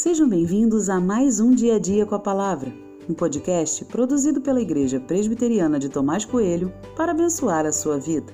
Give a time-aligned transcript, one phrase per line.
[0.00, 2.72] Sejam bem-vindos a mais um Dia a Dia com a Palavra,
[3.10, 8.32] um podcast produzido pela Igreja Presbiteriana de Tomás Coelho para abençoar a sua vida.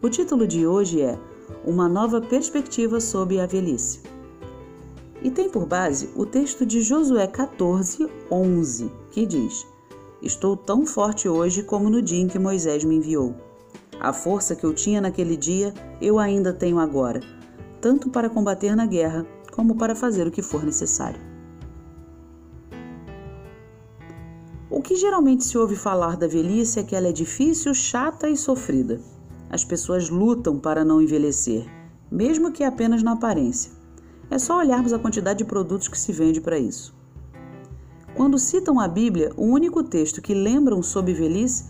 [0.00, 1.18] O título de hoje é
[1.66, 4.00] Uma Nova Perspectiva sobre a Velhice.
[5.22, 9.66] E tem por base o texto de Josué 14, 11, que diz:
[10.22, 13.34] Estou tão forte hoje como no dia em que Moisés me enviou.
[14.00, 17.20] A força que eu tinha naquele dia eu ainda tenho agora,
[17.82, 21.20] tanto para combater na guerra como para fazer o que for necessário.
[24.70, 28.36] O que geralmente se ouve falar da velhice é que ela é difícil, chata e
[28.36, 29.00] sofrida.
[29.50, 31.66] As pessoas lutam para não envelhecer,
[32.10, 33.72] mesmo que apenas na aparência.
[34.30, 36.94] É só olharmos a quantidade de produtos que se vende para isso.
[38.14, 41.64] Quando citam a Bíblia, o único texto que lembram sobre velhice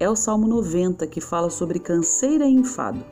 [0.00, 3.04] é o Salmo 90, que fala sobre canseira e enfado.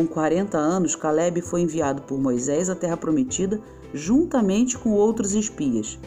[0.00, 3.60] Com 40 anos, Caleb foi enviado por Moisés à Terra Prometida
[3.92, 5.98] juntamente com outros espias.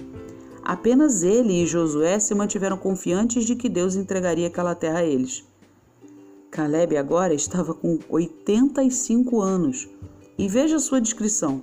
[0.63, 5.45] Apenas ele e Josué se mantiveram confiantes de que Deus entregaria aquela terra a eles.
[6.49, 9.87] Caleb agora estava com 85 anos
[10.39, 11.61] e veja sua descrição.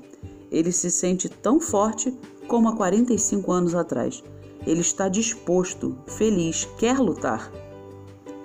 [0.53, 2.17] Ele se sente tão forte
[2.47, 4.23] como há 45 anos atrás.
[4.65, 7.51] Ele está disposto, feliz, quer lutar.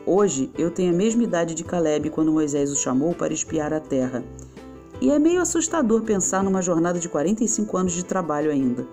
[0.08, 3.80] Hoje eu tenho a mesma idade de Caleb quando Moisés o chamou para espiar a
[3.80, 4.24] terra.
[5.02, 8.88] E é meio assustador pensar numa jornada de 45 anos de trabalho ainda.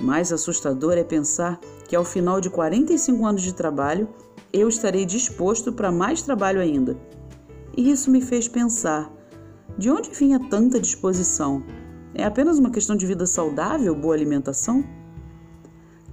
[0.00, 4.08] Mais assustador é pensar que ao final de 45 anos de trabalho
[4.50, 6.96] eu estarei disposto para mais trabalho ainda.
[7.76, 9.12] E isso me fez pensar:
[9.76, 11.62] de onde vinha tanta disposição?
[12.14, 14.82] É apenas uma questão de vida saudável, boa alimentação?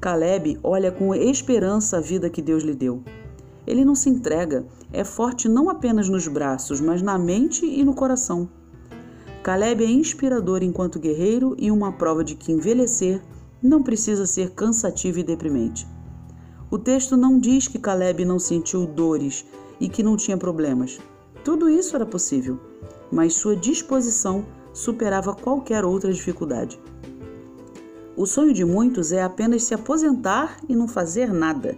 [0.01, 3.01] Caleb olha com esperança a vida que Deus lhe deu.
[3.65, 7.93] Ele não se entrega, é forte não apenas nos braços, mas na mente e no
[7.93, 8.49] coração.
[9.41, 13.21] Caleb é inspirador enquanto guerreiro e uma prova de que envelhecer
[13.61, 15.87] não precisa ser cansativo e deprimente.
[16.69, 19.45] O texto não diz que Caleb não sentiu dores
[19.79, 20.99] e que não tinha problemas.
[21.43, 22.59] Tudo isso era possível,
[23.11, 26.79] mas sua disposição superava qualquer outra dificuldade.
[28.15, 31.77] O sonho de muitos é apenas se aposentar e não fazer nada.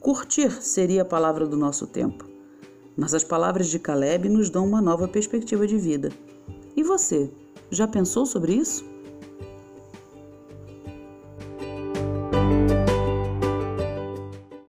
[0.00, 2.24] Curtir seria a palavra do nosso tempo.
[2.96, 6.12] Mas as palavras de Caleb nos dão uma nova perspectiva de vida.
[6.76, 7.30] E você,
[7.70, 8.84] já pensou sobre isso?